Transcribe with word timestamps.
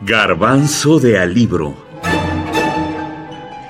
Garbanzo 0.00 1.00
de 1.00 1.18
Alibro. 1.18 1.74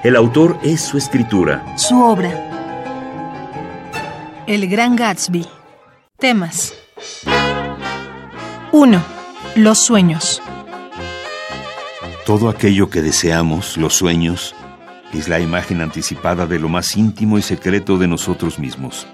El 0.04 0.14
autor 0.14 0.58
es 0.62 0.82
su 0.82 0.98
escritura. 0.98 1.64
Su 1.78 2.02
obra. 2.02 2.30
El 4.46 4.68
Gran 4.68 4.94
Gatsby. 4.94 5.46
Temas. 6.18 6.74
1. 8.72 9.02
Los 9.56 9.78
sueños. 9.78 10.42
Todo 12.26 12.50
aquello 12.50 12.90
que 12.90 13.00
deseamos, 13.00 13.78
los 13.78 13.94
sueños, 13.94 14.54
es 15.14 15.28
la 15.28 15.40
imagen 15.40 15.80
anticipada 15.80 16.44
de 16.44 16.58
lo 16.58 16.68
más 16.68 16.94
íntimo 16.94 17.38
y 17.38 17.42
secreto 17.42 17.96
de 17.96 18.06
nosotros 18.06 18.58
mismos. 18.58 19.06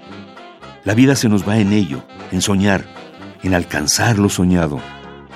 La 0.83 0.93
vida 0.93 1.15
se 1.15 1.29
nos 1.29 1.47
va 1.47 1.59
en 1.59 1.71
ello, 1.71 2.03
en 2.33 2.41
soñar, 2.41 2.83
en 3.41 3.53
alcanzar 3.53 4.19
lo 4.19 4.27
soñado 4.27 4.81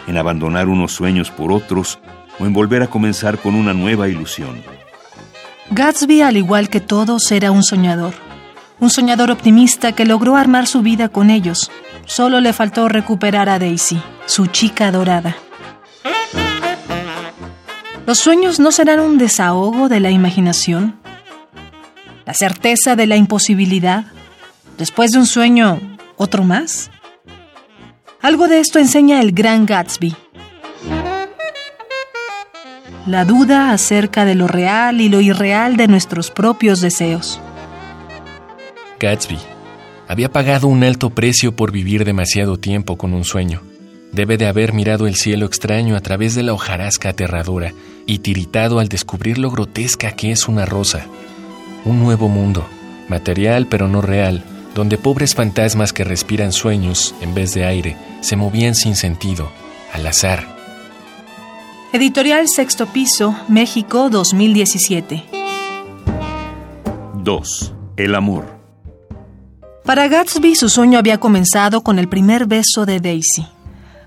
en 0.10 0.18
abandonar 0.18 0.68
unos 0.68 0.92
sueños 0.92 1.30
por 1.30 1.52
otros 1.52 2.00
o 2.40 2.46
en 2.46 2.52
volver 2.52 2.82
a 2.82 2.88
comenzar 2.88 3.38
con 3.38 3.54
una 3.54 3.74
nueva 3.74 4.10
ilusión. 4.10 4.62
Gatsby, 5.70 6.22
al 6.24 6.36
igual 6.36 6.70
que 6.70 6.82
todos, 6.82 7.32
era 7.32 7.52
un 7.52 7.64
soñador. 7.64 8.16
Un 8.80 8.90
soñador 8.90 9.30
optimista 9.30 9.92
que 9.92 10.06
logró 10.06 10.36
armar 10.36 10.66
su 10.66 10.82
vida 10.82 11.10
con 11.10 11.30
ellos. 11.30 11.70
Solo 12.06 12.42
le 12.42 12.54
faltó 12.54 12.90
recuperar 12.90 13.50
a 13.50 13.60
Daisy, 13.60 14.02
su 14.26 14.48
chica 14.48 14.92
dorada. 14.92 15.36
¿Los 18.08 18.18
sueños 18.18 18.60
no 18.60 18.72
serán 18.72 19.02
un 19.02 19.20
desahogo 19.20 19.90
de 19.90 20.00
la 20.00 20.10
imaginación? 20.10 21.00
¿La 22.26 22.34
certeza 22.34 22.96
de 22.96 23.06
la 23.06 23.16
imposibilidad? 23.16 24.06
Después 24.80 25.12
de 25.12 25.20
un 25.20 25.28
sueño, 25.28 25.80
otro 26.18 26.44
más? 26.44 26.90
Algo 28.30 28.48
de 28.48 28.60
esto 28.60 28.78
enseña 28.78 29.22
el 29.22 29.32
gran 29.32 29.66
Gatsby. 29.66 30.16
La 33.08 33.26
duda 33.26 33.72
acerca 33.72 34.24
de 34.24 34.36
lo 34.36 34.48
real 34.48 35.02
y 35.02 35.10
lo 35.10 35.20
irreal 35.20 35.78
de 35.78 35.88
nuestros 35.88 36.30
propios 36.30 36.80
deseos. 36.80 37.42
Gatsby 39.00 39.40
había 40.08 40.32
pagado 40.32 40.68
un 40.68 40.84
alto 40.84 41.10
precio 41.10 41.56
por 41.56 41.72
vivir 41.72 42.06
demasiado 42.06 42.58
tiempo 42.58 43.00
con 43.00 43.16
un 43.16 43.24
sueño. 43.24 43.64
Debe 44.12 44.38
de 44.38 44.46
haber 44.46 44.74
mirado 44.74 45.08
el 45.08 45.16
cielo 45.16 45.48
extraño 45.48 45.96
a 45.96 46.02
través 46.02 46.36
de 46.36 46.44
la 46.44 46.54
hojarasca 46.54 47.10
aterradora 47.10 47.74
y 48.06 48.20
tiritado 48.20 48.78
al 48.78 48.90
descubrir 48.90 49.40
lo 49.40 49.50
grotesca 49.50 50.12
que 50.12 50.32
es 50.32 50.48
una 50.48 50.68
rosa. 50.68 51.08
Un 51.84 52.00
nuevo 52.00 52.30
mundo, 52.30 52.64
material 53.08 53.66
pero 53.66 53.88
no 53.88 54.04
real, 54.04 54.44
donde 54.76 54.98
pobres 54.98 55.36
fantasmas 55.36 55.94
que 55.94 56.04
respiran 56.04 56.52
sueños 56.52 57.16
en 57.22 57.34
vez 57.34 57.54
de 57.54 57.66
aire 57.66 57.98
se 58.22 58.36
movían 58.36 58.76
sin 58.76 58.96
sentido, 58.96 59.50
al 59.94 60.06
azar. 60.06 60.48
Editorial 61.92 62.48
Sexto 62.48 62.86
Piso, 62.86 63.36
México 63.48 64.10
2017. 64.10 65.24
2. 67.16 67.74
El 67.98 68.16
amor. 68.16 68.60
Para 69.84 70.08
Gatsby 70.08 70.56
su 70.56 70.70
sueño 70.70 71.00
había 71.00 71.20
comenzado 71.20 71.82
con 71.82 71.98
el 71.98 72.08
primer 72.08 72.46
beso 72.46 72.86
de 72.86 73.00
Daisy. 73.00 73.48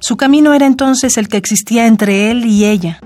Su 0.01 0.17
camino 0.17 0.55
era 0.55 0.67
entonces 0.67 1.17
el 1.17 1.29
que 1.29 1.37
existía 1.37 1.87
entre 1.87 2.31
él 2.31 2.45
y 2.45 2.65
ella, 2.65 3.01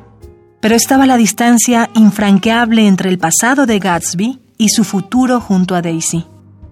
pero 0.61 0.75
estaba 0.75 1.07
la 1.07 1.17
distancia 1.17 1.91
infranqueable 1.95 2.87
entre 2.87 3.09
el 3.09 3.19
pasado 3.19 3.67
de 3.67 3.79
Gatsby 3.79 4.39
y 4.59 4.69
su 4.69 4.85
futuro 4.85 5.41
junto 5.41 5.75
a 5.75 5.83
Daisy 5.83 6.27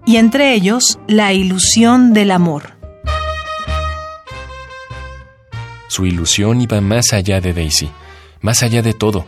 y 0.05 0.17
entre 0.17 0.53
ellos 0.53 0.99
la 1.07 1.33
ilusión 1.33 2.13
del 2.13 2.31
amor. 2.31 2.75
Su 5.87 6.05
ilusión 6.05 6.61
iba 6.61 6.81
más 6.81 7.13
allá 7.13 7.41
de 7.41 7.53
Daisy, 7.53 7.89
más 8.41 8.63
allá 8.63 8.81
de 8.81 8.93
todo, 8.93 9.25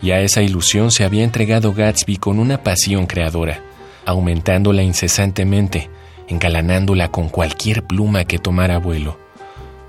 y 0.00 0.10
a 0.10 0.20
esa 0.20 0.42
ilusión 0.42 0.90
se 0.90 1.04
había 1.04 1.24
entregado 1.24 1.72
Gatsby 1.72 2.16
con 2.16 2.38
una 2.38 2.62
pasión 2.62 3.06
creadora, 3.06 3.62
aumentándola 4.06 4.82
incesantemente, 4.82 5.90
engalanándola 6.28 7.10
con 7.10 7.28
cualquier 7.28 7.84
pluma 7.84 8.24
que 8.24 8.38
tomara 8.38 8.78
vuelo. 8.78 9.18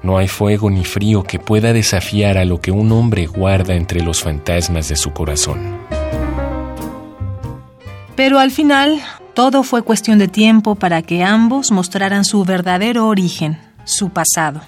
No 0.01 0.17
hay 0.17 0.27
fuego 0.27 0.69
ni 0.69 0.85
frío 0.85 1.23
que 1.23 1.39
pueda 1.39 1.73
desafiar 1.73 2.37
a 2.37 2.45
lo 2.45 2.61
que 2.61 2.71
un 2.71 2.91
hombre 2.91 3.25
guarda 3.27 3.75
entre 3.75 4.01
los 4.01 4.21
fantasmas 4.21 4.87
de 4.87 4.95
su 4.95 5.11
corazón. 5.11 5.77
Pero 8.15 8.39
al 8.39 8.51
final, 8.51 9.01
todo 9.39 9.63
fue 9.63 9.83
cuestión 9.83 10.19
de 10.19 10.27
tiempo 10.27 10.75
para 10.75 11.01
que 11.01 11.23
ambos 11.23 11.71
mostraran 11.71 12.25
su 12.25 12.43
verdadero 12.43 13.07
origen, 13.07 13.57
su 13.85 14.09
pasado. 14.09 14.59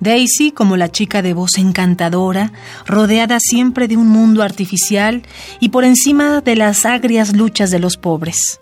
Daisy 0.00 0.52
como 0.52 0.78
la 0.78 0.90
chica 0.90 1.20
de 1.20 1.34
voz 1.34 1.58
encantadora, 1.58 2.50
rodeada 2.86 3.38
siempre 3.40 3.86
de 3.86 3.98
un 3.98 4.08
mundo 4.08 4.42
artificial 4.42 5.20
y 5.60 5.68
por 5.68 5.84
encima 5.84 6.40
de 6.40 6.56
las 6.56 6.86
agrias 6.86 7.36
luchas 7.36 7.70
de 7.70 7.78
los 7.78 7.98
pobres. 7.98 8.58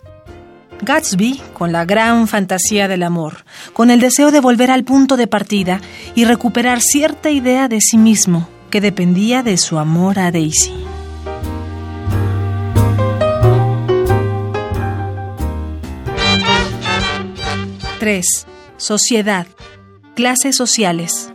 Gatsby 0.81 1.41
con 1.53 1.71
la 1.71 1.85
gran 1.85 2.27
fantasía 2.27 2.89
del 2.89 3.05
amor, 3.05 3.45
con 3.75 3.93
el 3.93 4.01
deseo 4.01 4.33
de 4.33 4.41
volver 4.41 4.73
al 4.73 4.83
punto 4.83 5.17
de 5.17 5.29
partida 5.29 5.81
y 6.17 6.25
recuperar 6.25 6.81
cierta 6.81 7.31
idea 7.31 7.69
de 7.69 7.81
sí 7.81 7.97
mismo 7.97 8.49
que 8.71 8.81
dependía 8.81 9.45
de 9.45 9.57
su 9.57 9.79
amor 9.79 10.19
a 10.19 10.33
Daisy. 10.33 10.82
3. 18.03 18.27
Sociedad. 18.79 19.47
Clases 20.17 20.57
sociales. 20.57 21.33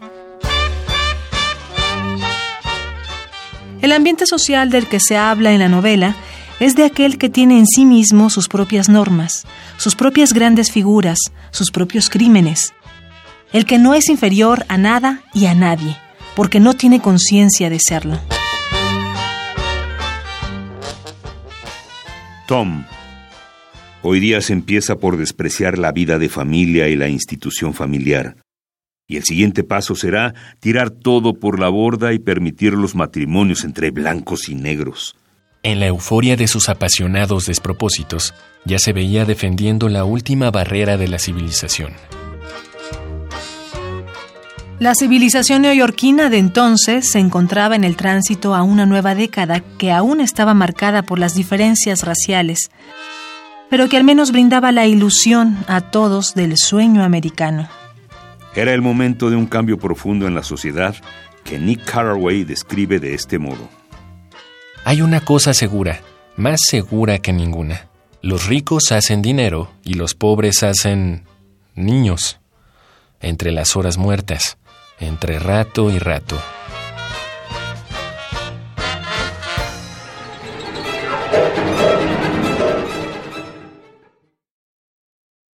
El 3.81 3.93
ambiente 3.93 4.25
social 4.25 4.69
del 4.69 4.85
que 4.85 4.99
se 4.99 5.15
habla 5.15 5.53
en 5.53 5.59
la 5.59 5.69
novela 5.69 6.13
es 6.59 6.75
de 6.75 6.83
aquel 6.83 7.17
que 7.17 7.29
tiene 7.29 7.57
en 7.57 7.67
sí 7.67 7.85
mismo 7.85 8.29
sus 8.29 8.49
propias 8.49 8.89
normas, 8.89 9.45
sus 9.77 9.95
propias 9.95 10.33
grandes 10.33 10.69
figuras, 10.69 11.19
sus 11.51 11.71
propios 11.71 12.09
crímenes. 12.09 12.73
El 13.53 13.63
que 13.63 13.77
no 13.77 13.93
es 13.93 14.09
inferior 14.09 14.65
a 14.67 14.77
nada 14.77 15.21
y 15.33 15.45
a 15.45 15.55
nadie, 15.55 15.95
porque 16.35 16.59
no 16.59 16.73
tiene 16.73 16.99
conciencia 16.99 17.69
de 17.69 17.79
serlo. 17.79 18.19
Tom 22.45 22.83
Hoy 24.09 24.21
día 24.21 24.39
se 24.39 24.53
empieza 24.53 24.95
por 24.95 25.17
despreciar 25.17 25.77
la 25.77 25.91
vida 25.91 26.17
de 26.17 26.29
familia 26.29 26.87
y 26.87 26.95
la 26.95 27.09
institución 27.09 27.73
familiar. 27.73 28.37
Y 29.05 29.17
el 29.17 29.25
siguiente 29.25 29.65
paso 29.65 29.95
será 29.95 30.33
tirar 30.61 30.91
todo 30.91 31.33
por 31.33 31.59
la 31.59 31.67
borda 31.67 32.13
y 32.13 32.19
permitir 32.19 32.71
los 32.71 32.95
matrimonios 32.95 33.65
entre 33.65 33.91
blancos 33.91 34.47
y 34.47 34.55
negros. 34.55 35.17
En 35.61 35.81
la 35.81 35.87
euforia 35.87 36.37
de 36.37 36.47
sus 36.47 36.69
apasionados 36.69 37.47
despropósitos, 37.47 38.33
ya 38.63 38.79
se 38.79 38.93
veía 38.93 39.25
defendiendo 39.25 39.89
la 39.89 40.05
última 40.05 40.51
barrera 40.51 40.95
de 40.95 41.09
la 41.09 41.19
civilización. 41.19 41.91
La 44.79 44.95
civilización 44.95 45.63
neoyorquina 45.63 46.29
de 46.29 46.37
entonces 46.37 47.11
se 47.11 47.19
encontraba 47.19 47.75
en 47.75 47.83
el 47.83 47.97
tránsito 47.97 48.55
a 48.55 48.63
una 48.63 48.85
nueva 48.85 49.15
década 49.15 49.59
que 49.77 49.91
aún 49.91 50.21
estaba 50.21 50.53
marcada 50.53 51.03
por 51.03 51.19
las 51.19 51.35
diferencias 51.35 52.03
raciales, 52.03 52.69
pero 53.69 53.89
que 53.89 53.97
al 53.97 54.03
menos 54.03 54.31
brindaba 54.31 54.71
la 54.71 54.85
ilusión 54.85 55.57
a 55.67 55.81
todos 55.81 56.33
del 56.33 56.57
sueño 56.57 57.03
americano. 57.03 57.67
Era 58.55 58.73
el 58.73 58.81
momento 58.81 59.29
de 59.29 59.35
un 59.35 59.45
cambio 59.45 59.77
profundo 59.77 60.27
en 60.27 60.35
la 60.35 60.43
sociedad 60.43 60.95
que 61.43 61.59
Nick 61.59 61.85
Carraway 61.85 62.43
describe 62.43 62.99
de 62.99 63.13
este 63.13 63.39
modo. 63.39 63.69
Hay 64.83 65.01
una 65.01 65.21
cosa 65.21 65.53
segura, 65.53 66.01
más 66.35 66.61
segura 66.65 67.19
que 67.19 67.33
ninguna. 67.33 67.87
Los 68.21 68.47
ricos 68.47 68.91
hacen 68.91 69.21
dinero 69.21 69.71
y 69.83 69.93
los 69.93 70.15
pobres 70.15 70.63
hacen 70.63 71.25
niños, 71.75 72.39
entre 73.21 73.51
las 73.51 73.75
horas 73.75 73.97
muertas, 73.97 74.57
entre 74.99 75.39
rato 75.39 75.91
y 75.91 75.99
rato. 75.99 76.37